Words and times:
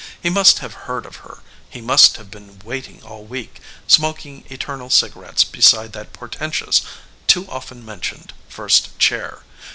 He 0.19 0.31
must 0.31 0.57
have 0.65 0.73
heard 0.89 1.05
of 1.05 1.17
her; 1.17 1.43
he 1.69 1.79
must 1.79 2.17
have 2.17 2.31
been 2.31 2.57
waiting 2.65 3.03
all 3.03 3.23
week, 3.23 3.59
smoking 3.85 4.43
eternal 4.49 4.89
cigarettes 4.89 5.43
beside 5.43 5.93
that 5.93 6.11
portentous, 6.11 6.81
too 7.27 7.47
often 7.47 7.85
mentioned 7.85 8.33
first 8.49 8.97
chair. 8.97 9.43